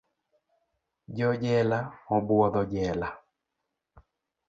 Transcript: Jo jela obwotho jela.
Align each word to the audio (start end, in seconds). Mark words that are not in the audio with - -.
Jo 1.19 1.29
jela 1.43 1.79
obwotho 2.17 2.61
jela. 2.73 3.09